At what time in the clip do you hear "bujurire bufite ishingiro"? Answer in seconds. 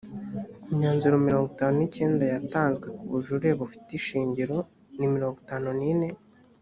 3.11-4.57